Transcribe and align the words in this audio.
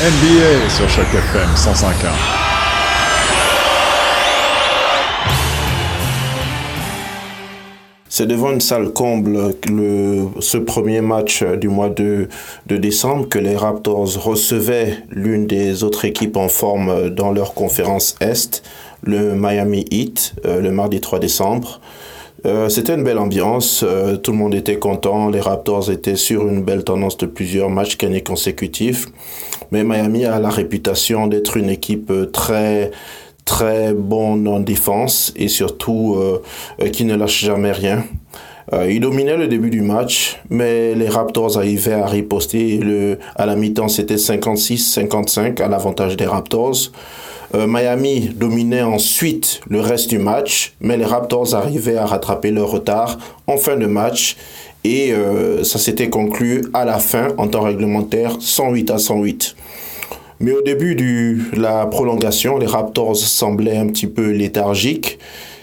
NBA 0.00 0.70
sur 0.70 0.88
chaque 0.88 1.12
FM 1.12 1.48
105.1. 1.56 1.90
C'est 8.08 8.26
devant 8.28 8.52
une 8.52 8.60
salle 8.60 8.92
comble 8.92 9.56
le, 9.68 10.28
ce 10.38 10.56
premier 10.56 11.00
match 11.00 11.42
du 11.42 11.66
mois 11.68 11.88
de, 11.88 12.28
de 12.68 12.76
décembre 12.76 13.28
que 13.28 13.40
les 13.40 13.56
Raptors 13.56 14.22
recevaient 14.22 14.98
l'une 15.10 15.48
des 15.48 15.82
autres 15.82 16.04
équipes 16.04 16.36
en 16.36 16.48
forme 16.48 17.10
dans 17.10 17.32
leur 17.32 17.54
conférence 17.54 18.14
Est, 18.20 18.62
le 19.02 19.34
Miami 19.34 19.84
Heat, 19.90 20.36
euh, 20.44 20.60
le 20.60 20.70
mardi 20.70 21.00
3 21.00 21.18
décembre. 21.18 21.80
Euh, 22.46 22.68
c'était 22.68 22.94
une 22.94 23.02
belle 23.02 23.18
ambiance, 23.18 23.84
euh, 23.86 24.16
tout 24.16 24.30
le 24.30 24.38
monde 24.38 24.54
était 24.54 24.78
content, 24.78 25.28
les 25.28 25.40
Raptors 25.40 25.90
étaient 25.90 26.14
sur 26.14 26.46
une 26.46 26.62
belle 26.62 26.84
tendance 26.84 27.16
de 27.16 27.26
plusieurs 27.26 27.68
matchs 27.68 27.98
gagnés 27.98 28.22
consécutifs. 28.22 29.06
Mais 29.72 29.82
Miami 29.82 30.24
a 30.24 30.38
la 30.38 30.50
réputation 30.50 31.26
d'être 31.26 31.56
une 31.56 31.68
équipe 31.68 32.12
très 32.32 32.92
très 33.44 33.94
bonne 33.94 34.46
en 34.46 34.60
défense 34.60 35.32
et 35.34 35.48
surtout 35.48 36.16
euh, 36.18 36.90
qui 36.90 37.04
ne 37.04 37.16
lâche 37.16 37.40
jamais 37.44 37.72
rien. 37.72 38.04
Euh, 38.72 38.90
il 38.90 39.00
dominait 39.00 39.36
le 39.36 39.48
début 39.48 39.70
du 39.70 39.80
match, 39.80 40.38
mais 40.50 40.94
les 40.94 41.08
Raptors 41.08 41.56
arrivaient 41.56 41.94
à 41.94 42.06
riposter. 42.06 42.78
Le, 42.78 43.18
à 43.34 43.46
la 43.46 43.56
mi-temps, 43.56 43.88
c'était 43.88 44.16
56-55 44.16 45.62
à 45.62 45.68
l'avantage 45.68 46.16
des 46.16 46.26
Raptors. 46.26 46.90
Euh, 47.54 47.66
Miami 47.66 48.30
dominait 48.36 48.82
ensuite 48.82 49.62
le 49.70 49.80
reste 49.80 50.10
du 50.10 50.18
match, 50.18 50.74
mais 50.80 50.98
les 50.98 51.06
Raptors 51.06 51.54
arrivaient 51.54 51.96
à 51.96 52.04
rattraper 52.04 52.50
leur 52.50 52.70
retard 52.70 53.18
en 53.46 53.56
fin 53.56 53.76
de 53.76 53.86
match. 53.86 54.36
Et 54.84 55.12
euh, 55.12 55.64
ça 55.64 55.78
s'était 55.78 56.10
conclu 56.10 56.64
à 56.74 56.84
la 56.84 56.98
fin, 56.98 57.28
en 57.38 57.48
temps 57.48 57.62
réglementaire, 57.62 58.36
108 58.38 58.90
à 58.90 58.98
108. 58.98 59.56
Mais 60.40 60.52
au 60.52 60.62
début 60.62 60.94
de 60.94 61.60
la 61.60 61.86
prolongation, 61.86 62.58
les 62.58 62.66
Raptors 62.66 63.16
semblaient 63.16 63.78
un 63.78 63.88
petit 63.88 64.06
peu 64.06 64.30
léthargiques. 64.30 65.18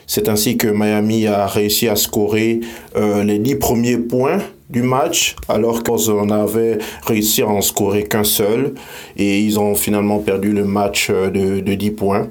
C'est 0.08 0.30
ainsi 0.30 0.58
que 0.58 0.68
Miami 0.68 1.28
a 1.28 1.48
réussi 1.48 1.88
à 1.88 1.96
scorer 1.96 2.62
euh, 2.96 3.24
les 3.24 3.40
10 3.40 3.56
premiers 3.56 3.98
points 3.98 4.40
du 4.70 4.82
match, 4.82 5.36
alors 5.48 5.84
qu'on 5.84 6.30
avait 6.30 6.80
réussi 7.06 7.42
à 7.42 7.48
en 7.48 7.62
scorer 7.62 8.04
qu'un 8.04 8.24
seul. 8.24 8.74
Et 9.18 9.40
ils 9.40 9.60
ont 9.60 9.76
finalement 9.76 10.20
perdu 10.20 10.52
le 10.52 10.66
match 10.66 11.10
euh, 11.10 11.30
de, 11.30 11.60
de 11.60 11.74
10 11.74 11.92
points. 11.92 12.28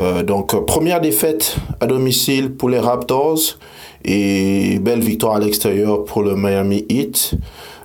Euh, 0.00 0.22
donc, 0.22 0.66
première 0.66 1.00
défaite 1.00 1.56
à 1.80 1.86
domicile 1.86 2.52
pour 2.52 2.68
les 2.68 2.78
Raptors 2.78 3.58
et 4.04 4.78
belle 4.80 5.00
victoire 5.00 5.36
à 5.36 5.40
l'extérieur 5.40 6.04
pour 6.04 6.22
le 6.22 6.34
Miami 6.34 6.84
Heat. 6.88 7.34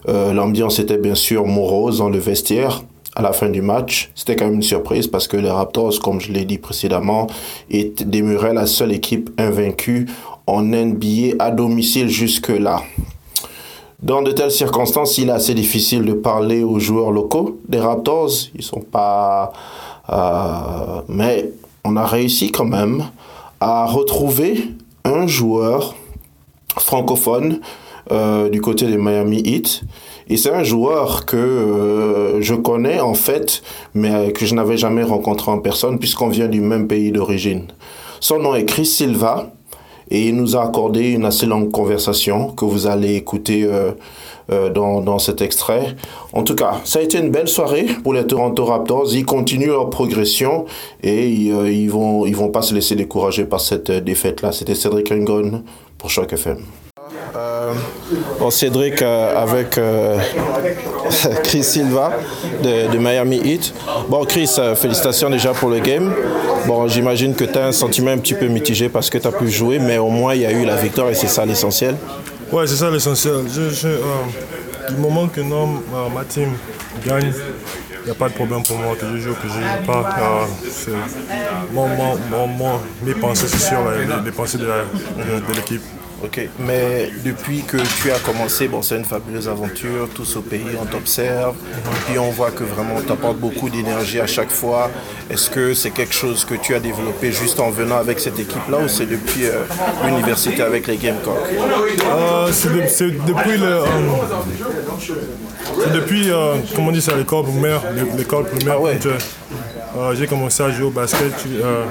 Euh, 0.07 0.33
L'ambiance 0.33 0.79
était 0.79 0.97
bien 0.97 1.15
sûr 1.15 1.45
morose 1.45 1.99
dans 1.99 2.09
le 2.09 2.19
vestiaire 2.19 2.83
à 3.19 3.21
la 3.21 3.33
fin 3.33 3.49
du 3.49 3.61
match. 3.61 4.11
C'était 4.15 4.35
quand 4.37 4.45
même 4.45 4.55
une 4.55 4.61
surprise 4.61 5.07
parce 5.07 5.27
que 5.27 5.35
les 5.35 5.51
Raptors, 5.51 5.99
comme 5.99 6.21
je 6.21 6.31
l'ai 6.31 6.45
dit 6.45 6.57
précédemment, 6.57 7.27
demeuraient 7.69 8.53
la 8.53 8.65
seule 8.65 8.93
équipe 8.93 9.29
invaincue 9.37 10.07
en 10.47 10.63
NBA 10.63 11.35
à 11.37 11.51
domicile 11.51 12.09
jusque-là. 12.09 12.81
Dans 14.01 14.21
de 14.21 14.31
telles 14.31 14.51
circonstances, 14.51 15.17
il 15.17 15.27
est 15.27 15.33
assez 15.33 15.53
difficile 15.53 16.05
de 16.05 16.13
parler 16.13 16.63
aux 16.63 16.79
joueurs 16.79 17.11
locaux 17.11 17.59
des 17.67 17.79
Raptors. 17.79 18.31
Ils 18.55 18.63
sont 18.63 18.79
pas... 18.79 19.51
Euh, 20.09 21.01
mais 21.09 21.51
on 21.83 21.97
a 21.97 22.05
réussi 22.05 22.51
quand 22.51 22.65
même 22.65 23.03
à 23.59 23.85
retrouver 23.85 24.63
un 25.03 25.27
joueur 25.27 25.93
francophone 26.77 27.59
euh, 28.11 28.49
du 28.49 28.61
côté 28.61 28.87
des 28.87 28.97
Miami 28.97 29.41
Heat. 29.45 29.83
Et 30.29 30.37
c'est 30.37 30.51
un 30.51 30.63
joueur 30.63 31.25
que 31.25 31.37
euh, 31.37 32.41
je 32.41 32.53
connais 32.53 32.99
en 32.99 33.15
fait, 33.15 33.61
mais 33.93 34.31
que 34.31 34.45
je 34.45 34.55
n'avais 34.55 34.77
jamais 34.77 35.03
rencontré 35.03 35.51
en 35.51 35.59
personne 35.59 35.99
puisqu'on 35.99 36.29
vient 36.29 36.47
du 36.47 36.61
même 36.61 36.87
pays 36.87 37.11
d'origine. 37.11 37.65
Son 38.19 38.39
nom 38.39 38.55
est 38.55 38.65
Chris 38.65 38.85
Silva 38.85 39.51
et 40.11 40.27
il 40.27 40.35
nous 40.35 40.55
a 40.55 40.63
accordé 40.63 41.11
une 41.11 41.25
assez 41.25 41.45
longue 41.45 41.71
conversation 41.71 42.49
que 42.49 42.65
vous 42.65 42.87
allez 42.87 43.15
écouter 43.15 43.63
euh, 43.65 43.91
euh, 44.51 44.69
dans, 44.71 45.01
dans 45.01 45.19
cet 45.19 45.41
extrait. 45.41 45.95
En 46.33 46.41
tout 46.41 46.55
cas, 46.55 46.81
ça 46.83 46.97
a 46.97 47.01
été 47.03 47.19
une 47.19 47.29
belle 47.29 47.47
soirée 47.47 47.85
pour 48.03 48.13
les 48.13 48.25
Toronto 48.25 48.65
Raptors. 48.65 49.13
Ils 49.13 49.25
continuent 49.25 49.67
leur 49.67 49.91
progression 49.91 50.65
et 51.03 51.27
ils, 51.29 51.51
euh, 51.51 51.87
vont 51.91 52.25
ils 52.25 52.35
vont 52.35 52.49
pas 52.49 52.63
se 52.63 52.73
laisser 52.73 52.95
décourager 52.95 53.45
par 53.45 53.61
cette 53.61 53.91
euh, 53.91 54.01
défaite-là. 54.01 54.51
C'était 54.51 54.73
Cédric 54.73 55.09
Ringon 55.09 55.63
pour 55.99 56.09
Choc 56.09 56.33
FM. 56.33 56.57
Euh, 57.69 58.15
bon, 58.39 58.49
Cédric 58.49 59.01
euh, 59.01 59.41
avec 59.41 59.77
euh, 59.77 60.17
Chris 61.43 61.63
Silva 61.63 62.11
de, 62.63 62.97
Miami 62.97 63.37
Heat. 63.37 63.73
Bon, 64.09 64.25
Chris, 64.25 64.57
félicitations 64.75 65.29
déjà 65.29 65.51
pour 65.53 65.69
le 65.69 65.79
game. 65.79 66.11
Bon, 66.67 66.87
j'imagine 66.87 67.35
que 67.35 67.45
tu 67.45 67.57
as 67.57 67.67
un 67.67 67.71
sentiment 67.71 68.11
un 68.11 68.17
petit 68.17 68.33
peu 68.33 68.47
mitigé 68.47 68.89
parce 68.89 69.09
que 69.09 69.17
tu 69.17 69.27
as 69.27 69.31
pu 69.31 69.49
jouer, 69.49 69.79
mais 69.79 69.97
au 69.97 70.09
moins 70.09 70.33
il 70.35 70.41
y 70.41 70.45
a 70.45 70.51
eu 70.51 70.65
la 70.65 70.75
victoire 70.75 71.09
et 71.09 71.13
c'est 71.13 71.27
ça 71.27 71.45
l'essentiel. 71.45 71.95
Ouais, 72.51 72.67
c'est 72.67 72.75
ça 72.75 72.89
l'essentiel. 72.89 73.45
Du 74.89 74.95
moment 74.97 75.27
que 75.27 75.41
ma 75.41 76.23
team 76.27 76.49
gagne, 77.05 77.31
il 78.01 78.05
n'y 78.05 78.11
a 78.11 78.15
pas 78.15 78.29
de 78.29 78.33
problème 78.33 78.63
pour 78.63 78.77
moi 78.77 78.95
que 78.95 79.05
je 79.13 79.17
joue, 79.17 79.33
que 79.33 79.47
je 79.47 79.53
joue 79.53 79.85
pas. 79.85 80.47
Euh, 80.89 80.93
mon, 81.73 81.87
mon, 81.87 82.47
mon, 82.47 82.79
mes 83.03 83.13
pensées, 83.13 83.47
c'est 83.47 83.73
la- 83.73 84.21
les, 84.23 84.31
pensées 84.31 84.57
de 84.57 84.65
l'équipe. 85.55 85.81
Ok, 86.21 86.41
mais 86.59 87.09
depuis 87.23 87.61
que 87.61 87.77
tu 88.01 88.11
as 88.11 88.19
commencé, 88.19 88.67
bon, 88.67 88.81
c'est 88.81 88.97
une 88.97 89.05
fabuleuse 89.05 89.47
aventure, 89.47 90.09
tous 90.13 90.35
au 90.35 90.41
pays, 90.41 90.65
on 90.81 90.85
t'observe, 90.85 91.55
et 91.55 92.09
puis 92.11 92.19
on 92.19 92.29
voit 92.31 92.51
que 92.51 92.63
vraiment 92.65 92.99
tu 93.05 93.11
apportes 93.13 93.37
beaucoup 93.37 93.69
d'énergie 93.69 94.19
à 94.19 94.27
chaque 94.27 94.51
fois. 94.51 94.91
Est-ce 95.29 95.49
que 95.49 95.73
c'est 95.73 95.91
quelque 95.91 96.13
chose 96.13 96.43
que 96.43 96.55
tu 96.55 96.75
as 96.75 96.81
développé 96.81 97.31
juste 97.31 97.61
en 97.61 97.69
venant 97.69 97.95
avec 97.97 98.19
cette 98.19 98.37
équipe-là 98.37 98.79
ou 98.79 98.89
c'est 98.89 99.05
depuis 99.05 99.45
euh, 99.45 99.63
l'université 100.05 100.61
avec 100.61 100.87
les 100.87 100.97
Gamecocks 100.97 101.37
Euh, 101.53 102.49
c'est 102.51 102.73
de- 102.73 102.87
c'est 102.87 103.11
depuis 103.25 103.57
le. 103.57 103.65
euh, 103.67 103.85
c'est 105.83 105.93
depuis, 105.93 106.31
euh, 106.31 106.55
comment 106.75 106.89
on 106.89 106.91
dit 106.91 107.01
ça, 107.01 107.15
l'école 107.15 107.43
primaire. 107.45 107.81
l'é- 107.95 108.17
L'école 108.17 108.43
primaire, 108.45 108.75
Ah 108.77 108.81
ouais. 108.81 108.99
Euh, 109.99 110.15
j'ai 110.15 110.27
commencé 110.27 110.63
à 110.63 110.71
jouer 110.71 110.85
au 110.85 110.91
basket. 110.91 111.33
euh, 111.47 111.85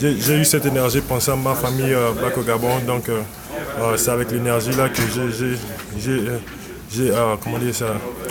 j'ai 0.00 0.34
eu 0.34 0.44
cette 0.44 0.66
énergie, 0.66 1.00
penser 1.00 1.30
à 1.30 1.36
ma 1.36 1.54
famille 1.54 1.92
euh, 1.92 2.12
back 2.12 2.36
au 2.38 2.42
Gabon. 2.42 2.78
Donc, 2.86 3.04
c'est 3.96 4.10
avec 4.10 4.30
l'énergie 4.30 4.72
là 4.72 4.88
que 4.88 5.02
j'ai- 6.00 7.12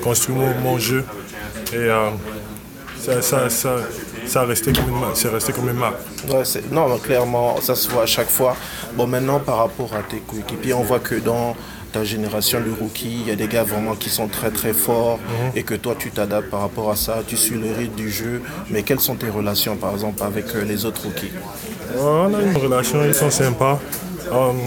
construit 0.04 0.36
mon, 0.64 0.78
jeu. 0.80 1.04
Et 1.74 1.88
ça, 3.00 3.22
ça, 3.22 3.50
ça, 3.50 3.76
ça 4.26 4.42
a 4.42 4.46
resté 4.46 4.74
comme 4.74 4.90
une. 4.90 5.16
C'est 5.16 5.30
resté 5.30 5.54
comme 5.54 5.70
une 5.70 5.78
marque. 5.78 5.98
Non, 6.72 6.98
clairement, 6.98 7.60
ça 7.62 7.76
se 7.76 7.90
voit 7.90 8.04
à 8.04 8.08
chaque 8.08 8.30
fois. 8.30 8.56
Bon, 8.94 9.06
maintenant, 9.08 9.40
par 9.40 9.58
rapport 9.58 9.94
à 9.94 10.02
tes 10.04 10.18
coéquipiers, 10.18 10.74
on 10.74 10.84
voit 10.84 11.00
que 11.00 11.16
dans 11.16 11.56
ta 11.96 12.04
génération 12.04 12.60
de 12.60 12.72
rookies, 12.78 13.20
il 13.22 13.28
y 13.30 13.32
a 13.32 13.38
des 13.38 13.48
gars 13.48 13.64
vraiment 13.64 13.96
qui 13.96 14.10
sont 14.10 14.28
très 14.28 14.52
très 14.52 14.74
forts 14.74 15.18
et 15.56 15.64
que 15.64 15.76
toi, 15.76 15.96
tu 15.98 16.12
t'adaptes 16.12 16.50
par 16.50 16.60
rapport 16.60 16.92
à 16.92 16.98
ça, 16.98 17.24
tu 17.26 17.38
suis 17.38 17.56
le 17.56 17.72
rythme 17.72 17.96
du 17.96 18.12
jeu. 18.12 18.42
Mais 18.70 18.84
quelles 18.84 19.00
sont 19.00 19.16
tes 19.16 19.30
relations, 19.30 19.78
par 19.78 19.94
exemple, 19.94 20.22
avec 20.22 20.46
euh, 20.56 20.66
les 20.66 20.84
autres 20.86 21.04
rookies? 21.06 21.32
Euh, 21.96 22.28
On 22.28 22.34
a 22.34 22.42
une 22.42 22.58
relation, 22.58 22.98
ils 23.06 23.14
sont 23.14 23.32
sympas. 23.32 23.80
Um, 24.30 24.58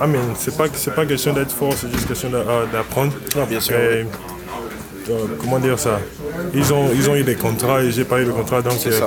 I 0.00 0.06
mean, 0.06 0.20
c'est 0.38 0.56
pas, 0.56 0.66
c'est 0.72 0.94
pas 0.94 1.04
question 1.06 1.32
d'être 1.32 1.50
fort, 1.50 1.72
c'est 1.76 1.90
juste 1.92 2.06
question 2.06 2.30
d'a- 2.30 2.44
d'apprendre. 2.72 3.12
Non, 3.36 3.44
bien 3.46 3.58
sûr, 3.60 3.74
Et, 3.76 4.06
euh, 5.10 5.14
comment 5.40 5.58
dire 5.58 5.78
ça? 5.78 5.98
Ils 6.54 6.72
ont, 6.72 6.88
ils 6.94 7.10
ont 7.10 7.16
eu 7.16 7.24
des 7.24 7.34
contrats 7.34 7.82
et 7.82 7.90
j'ai 7.90 8.04
pas 8.04 8.20
eu 8.20 8.26
de 8.26 8.30
contrat, 8.30 8.62
donc 8.62 8.78
euh, 8.86 9.00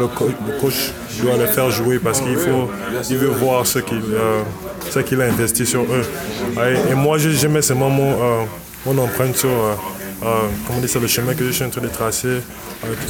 le, 0.00 0.06
co- 0.06 0.30
le 0.48 0.60
coach 0.60 0.92
doit 1.20 1.36
les 1.36 1.46
faire 1.48 1.70
jouer 1.72 1.98
parce 1.98 2.20
qu'il 2.20 2.36
faut, 2.36 2.70
il 3.10 3.16
veut 3.16 3.28
voir 3.44 3.66
ce 3.66 3.80
qu'il, 3.80 4.02
euh, 4.12 4.42
qu'il 5.02 5.20
a 5.20 5.24
investi 5.24 5.66
sur 5.66 5.82
eux. 5.82 6.04
Et, 6.90 6.94
moi, 6.94 7.18
je, 7.18 7.46
mets 7.48 7.62
seulement 7.62 7.90
mon, 7.90 8.12
euh, 8.12 8.44
mon 8.86 8.98
empreinte 8.98 9.36
sur 9.36 9.50
euh, 9.50 9.74
euh, 10.24 11.00
le 11.00 11.06
chemin 11.06 11.34
que 11.34 11.44
je 11.44 11.50
suis 11.50 11.64
en 11.64 11.70
train 11.70 11.80
de 11.80 11.88
tracer. 11.88 12.40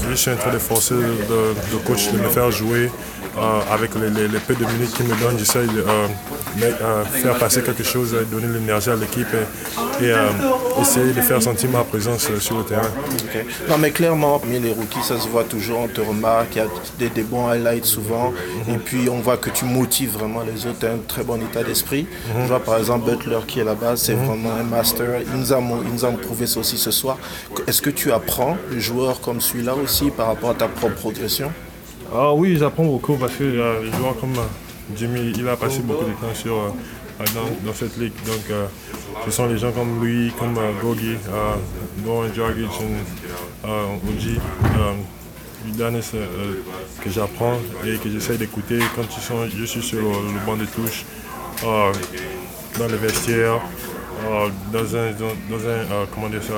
je 0.08 0.14
suis 0.14 0.31
en 0.31 0.36
train 0.36 0.52
de 0.52 0.58
forcer 0.58 0.94
le 0.94 1.78
coach 1.86 2.10
de 2.12 2.19
me 2.19 2.28
faire 2.28 2.50
jouer. 2.50 2.90
Euh, 3.36 3.60
avec 3.72 3.94
les, 3.96 4.10
les- 4.10 4.28
les 4.28 4.38
peu 4.38 4.54
de 4.54 4.64
minutes 4.64 4.92
qu'il 4.96 5.06
me 5.06 5.14
donne, 5.20 5.38
j'essaie 5.38 5.66
de 5.66 5.81
euh, 5.86 6.06
euh, 6.62 7.04
faire 7.04 7.36
passer 7.38 7.62
quelque 7.62 7.82
chose, 7.84 8.14
donner 8.31 8.46
de 8.48 8.54
l'énergie 8.54 8.90
à 8.90 8.96
l'équipe 8.96 9.26
et, 10.00 10.04
et, 10.06 10.14
essayer 10.81 11.12
de 11.12 11.20
faire 11.20 11.42
sentir 11.42 11.70
ma 11.70 11.82
présence 11.84 12.28
sur 12.38 12.58
le 12.58 12.64
terrain. 12.64 12.88
Non, 13.69 13.78
mais 13.78 13.90
clairement, 13.90 14.38
parmi 14.38 14.58
les 14.60 14.72
rookies, 14.72 15.02
ça 15.02 15.19
se 15.19 15.28
voit 15.28 15.44
toujours, 15.44 15.81
on 15.81 15.88
te 15.88 16.00
remarque, 16.00 16.48
il 16.56 16.58
y 16.58 16.60
a 16.62 16.66
des, 16.98 17.08
des 17.08 17.22
bons 17.22 17.48
highlights 17.48 17.84
souvent, 17.86 18.32
et 18.69 18.76
puis 18.78 19.08
on 19.08 19.20
voit 19.20 19.37
que 19.37 19.50
tu 19.50 19.64
motives 19.64 20.10
vraiment 20.12 20.42
les 20.42 20.66
autres, 20.66 20.78
tu 20.80 20.87
as 20.87 20.90
un 20.90 20.98
très 21.06 21.22
bon 21.25 21.37
état 21.40 21.62
d'esprit. 21.62 22.06
Je 22.42 22.46
vois 22.46 22.60
par 22.60 22.78
exemple 22.78 23.10
Butler 23.10 23.38
qui 23.46 23.60
est 23.60 23.64
là-bas, 23.64 23.94
c'est 23.96 24.14
vraiment 24.14 24.52
un 24.58 24.62
master, 24.64 25.20
il 25.22 25.38
nous, 25.40 25.52
a, 25.52 25.58
il 25.58 25.92
nous 25.92 26.04
a 26.04 26.10
prouvé 26.12 26.46
ça 26.46 26.60
aussi 26.60 26.78
ce 26.78 26.90
soir. 26.90 27.16
Est-ce 27.66 27.82
que 27.82 27.90
tu 27.90 28.12
apprends 28.12 28.56
le 28.70 28.78
joueur 28.80 29.20
comme 29.20 29.40
celui-là 29.40 29.75
aussi 29.75 30.10
par 30.10 30.26
rapport 30.28 30.50
à 30.50 30.54
ta 30.54 30.69
propre 30.69 30.94
progression? 30.96 31.50
Ah 32.12 32.32
oui, 32.34 32.56
j'apprends 32.58 32.84
beaucoup 32.84 33.16
parce 33.16 33.34
que 33.34 33.44
euh, 33.44 33.92
joueurs 33.92 34.18
comme 34.20 34.34
euh, 34.34 34.96
Jimmy, 34.96 35.32
il 35.36 35.48
a 35.48 35.56
passé 35.56 35.80
beaucoup 35.80 36.04
de 36.04 36.12
temps 36.12 36.34
sur, 36.34 36.54
euh, 36.54 36.70
euh, 37.20 37.24
dans, 37.64 37.72
cette 37.72 37.96
ligue. 37.96 38.12
Donc, 38.26 38.56
ce 39.24 39.30
sont 39.30 39.46
les 39.46 39.58
gens 39.58 39.72
comme 39.72 40.04
lui, 40.04 40.32
comme 40.38 40.58
Gogi, 40.82 41.16
Goran 42.04 42.28
Dragic, 42.34 42.70
du 45.64 45.70
dernier 45.72 46.00
que 47.02 47.10
j'apprends 47.10 47.56
et 47.86 47.96
que 47.96 48.10
j'essaie 48.10 48.36
d'écouter 48.36 48.78
quand 48.94 49.04
ils 49.16 49.22
sont, 49.22 49.48
je 49.56 49.64
suis 49.64 49.82
sur 49.82 50.00
le, 50.00 50.46
banc 50.46 50.56
de 50.56 50.66
touche, 50.66 51.04
dans 51.62 52.86
les 52.86 52.96
vestiaires, 52.96 53.60
dans 54.72 54.96
un, 54.96 55.12
dans, 55.12 55.68
un 55.68 56.06
comment 56.12 56.28
dire 56.28 56.42
ça, 56.42 56.54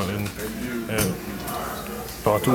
partout 2.26 2.50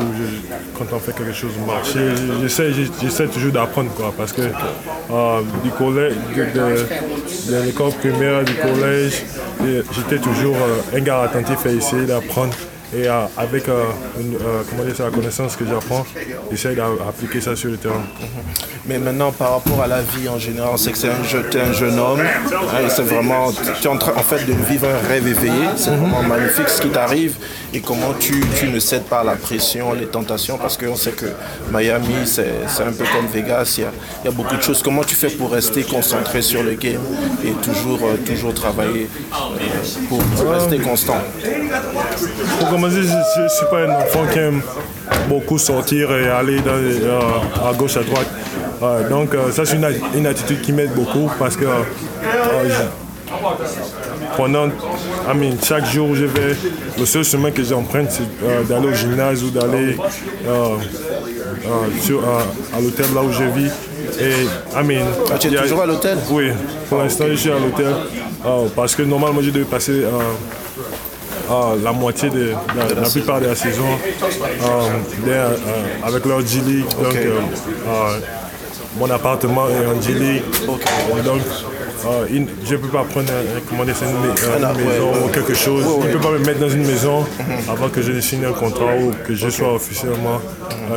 quand 0.77 0.85
on 0.91 0.99
fait 0.99 1.15
quelque 1.15 1.31
chose 1.31 1.53
marcher, 1.65 2.09
j'essaie, 2.41 2.71
j'essaie 3.01 3.27
toujours 3.27 3.53
d'apprendre 3.53 3.89
quoi, 3.91 4.13
parce 4.17 4.33
que 4.33 4.41
du 5.63 5.71
collège, 5.71 6.15
de, 6.35 7.65
l'école 7.65 7.93
primaire, 7.93 8.43
du 8.43 8.53
collège, 8.53 9.23
j'étais 9.95 10.19
toujours 10.21 10.57
un 10.93 10.99
gars 10.99 11.21
attentif 11.21 11.65
à 11.65 11.69
essayer 11.69 12.05
d'apprendre 12.05 12.53
et 12.93 13.07
euh, 13.07 13.23
avec 13.37 13.69
euh, 13.69 13.85
euh, 14.19 14.63
comment 14.69 14.83
dire, 14.83 14.93
la 14.99 15.11
connaissance 15.11 15.55
que 15.55 15.65
j'apprends, 15.65 16.05
j'essaie 16.51 16.75
d'appliquer 16.75 17.39
ça 17.39 17.55
sur 17.55 17.69
le 17.69 17.77
terrain. 17.77 18.03
Mais 18.85 18.97
maintenant, 18.97 19.31
par 19.31 19.53
rapport 19.53 19.81
à 19.81 19.87
la 19.87 20.01
vie 20.01 20.27
en 20.27 20.37
général, 20.37 20.77
c'est 20.77 20.91
que 20.91 20.97
c'est 20.97 21.09
un, 21.09 21.69
un 21.69 21.73
jeune 21.73 21.97
homme. 21.99 22.19
Hein, 22.19 22.89
c'est 22.89 23.03
vraiment, 23.03 23.51
tu 23.51 23.87
es 23.87 23.87
en 23.87 23.97
train 23.97 24.13
en 24.15 24.23
fait, 24.23 24.45
de 24.45 24.53
vivre 24.69 24.87
un 24.87 25.07
rêve 25.07 25.27
éveillé. 25.27 25.69
C'est 25.77 25.91
vraiment 25.91 26.21
magnifique 26.23 26.67
ce 26.67 26.81
qui 26.81 26.89
t'arrive 26.89 27.35
et 27.73 27.79
comment 27.79 28.13
tu, 28.19 28.41
tu, 28.59 28.67
ne 28.67 28.79
cèdes 28.79 29.03
pas 29.03 29.21
à 29.21 29.23
la 29.23 29.35
pression, 29.35 29.93
les 29.93 30.07
tentations, 30.07 30.57
parce 30.57 30.77
qu'on 30.77 30.95
sait 30.95 31.11
que 31.11 31.27
Miami, 31.71 32.25
c'est 32.25 32.43
un 32.81 32.91
peu 32.91 33.05
comme 33.15 33.27
Vegas. 33.31 33.75
Il 33.77 33.81
y, 33.81 33.85
a, 33.85 33.91
il 34.23 34.25
y, 34.25 34.27
a, 34.27 34.31
beaucoup 34.31 34.55
de 34.55 34.61
choses. 34.61 34.81
Comment 34.83 35.03
tu 35.03 35.15
fais 35.15 35.29
pour 35.29 35.51
rester 35.51 35.83
concentré 35.83 36.41
sur 36.41 36.63
le 36.63 36.73
game 36.73 37.01
et 37.45 37.51
toujours, 37.63 37.99
toujours 38.25 38.53
travailler 38.53 39.07
pour, 40.09 40.21
rester 40.51 40.79
constant? 40.79 41.21
Je 42.89 42.99
ne 42.99 43.49
suis 43.49 43.65
pas 43.69 43.81
un 43.85 43.95
enfant 43.95 44.25
qui 44.31 44.39
aime 44.39 44.61
beaucoup 45.27 45.57
sortir 45.57 46.11
et 46.11 46.29
aller 46.29 46.59
euh, 46.65 47.19
à 47.69 47.73
gauche, 47.73 47.97
à 47.97 48.03
droite. 48.03 48.27
donc 49.09 49.33
euh, 49.33 49.51
ça 49.51 49.65
c'est 49.65 49.77
une, 50.15 50.25
attitude 50.25 50.61
qui 50.61 50.73
m'aide 50.73 50.93
beaucoup 50.93 51.29
parce 51.37 51.55
que 51.55 51.65
euh, 51.65 51.83
pendant, 54.37 54.69
chaque 55.63 55.85
jour 55.85 56.09
où 56.09 56.15
je 56.15 56.25
vais, 56.25 56.55
le 56.97 57.05
seul 57.05 57.23
chemin 57.23 57.51
que 57.51 57.63
j'emprunte 57.63 58.09
c'est 58.11 58.67
d'aller 58.67 58.87
au 58.87 58.93
gymnase 58.93 59.43
ou 59.43 59.49
d'aller 59.49 59.97
à 62.73 62.81
l'hôtel 62.81 63.05
là 63.13 63.21
où 63.21 63.31
je 63.31 63.43
vis. 63.43 63.71
Et, 64.19 64.47
ah, 64.75 64.81
tu 65.39 65.47
es 65.47 65.61
toujours 65.61 65.81
à 65.81 65.85
l'hôtel? 65.85 66.17
Oui, 66.29 66.49
pour 66.89 66.99
l'instant 66.99 67.25
je 67.29 67.35
suis 67.35 67.51
à 67.51 67.59
l'hôtel 67.59 67.93
parce 68.75 68.95
que 68.95 69.03
normalement 69.03 69.41
je 69.41 69.51
devais 69.51 69.65
passer 69.65 70.03
ah, 71.51 71.73
la 71.83 71.91
moitié 71.91 72.29
de 72.29 72.53
la, 72.77 73.09
plupart 73.09 73.41
de 73.41 73.47
la 73.47 73.55
saison 73.55 73.83
euh, 74.23 75.27
euh, 75.27 75.57
avec 76.01 76.25
leur 76.25 76.39
G-League. 76.45 76.85
Donc, 77.01 77.15
euh, 77.15 78.19
mon 78.97 79.09
appartement 79.09 79.67
est 79.67 79.85
en 79.85 80.01
G-League. 80.01 80.43
Donc, 80.65 81.41
je 82.65 82.73
ne 82.75 82.79
peux 82.79 82.87
pas 82.87 83.03
prendre 83.03 83.27
comment 83.69 83.85
dire, 83.85 83.95
une, 84.01 84.85
maison 84.85 85.25
ou 85.25 85.29
quelque 85.29 85.53
chose. 85.53 85.83
je 86.01 86.07
ne 86.07 86.13
peux 86.13 86.19
pas 86.19 86.31
me 86.31 86.39
mettre 86.39 86.59
dans 86.59 86.69
une 86.69 86.85
maison 86.85 87.25
avant 87.69 87.89
que 87.89 88.01
je 88.01 88.19
signe 88.19 88.45
un 88.45 88.53
contrat 88.53 88.95
ou 88.97 89.11
que 89.25 89.35
je 89.35 89.49
sois 89.49 89.73
officiellement 89.73 90.39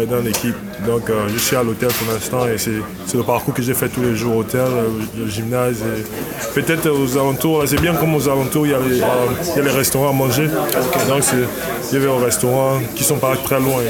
dans 0.08 0.20
l'équipe. 0.20 0.56
Donc 0.86 1.10
je 1.28 1.38
suis 1.38 1.56
à 1.56 1.62
l'hôtel 1.62 1.88
pour 1.88 2.12
l'instant 2.12 2.46
et 2.46 2.58
c'est 2.58 3.16
le 3.16 3.22
parcours 3.22 3.54
que 3.54 3.62
j'ai 3.62 3.74
fait 3.74 3.88
tous 3.88 4.02
les 4.02 4.14
jours, 4.14 4.36
hôtel, 4.36 4.66
le 5.18 5.26
gymnase. 5.28 5.82
Peut-être 6.54 6.90
aux 6.90 7.16
alentours, 7.16 7.62
c'est 7.66 7.80
bien 7.80 7.94
comme 7.94 8.14
aux 8.14 8.28
alentours, 8.28 8.66
il 8.66 8.72
y 8.72 8.74
a 8.74 8.80
les, 8.80 8.96
il 8.96 9.56
y 9.56 9.60
a 9.60 9.62
les 9.62 9.70
restaurants 9.70 10.10
à 10.10 10.12
manger. 10.12 10.48
Donc 11.08 11.22
je 11.92 11.98
vais 11.98 12.08
au 12.08 12.18
restaurant 12.18 12.78
qui 12.94 13.04
sont 13.04 13.18
pas 13.18 13.36
très 13.36 13.60
loin. 13.60 13.82